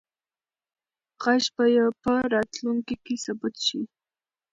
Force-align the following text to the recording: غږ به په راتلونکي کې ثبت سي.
غږ 1.21 1.43
به 1.55 1.65
په 2.01 2.13
راتلونکي 2.33 2.95
کې 3.05 3.15
ثبت 3.25 3.53
سي. 3.65 3.81